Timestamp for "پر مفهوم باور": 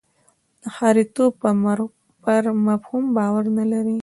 2.23-3.45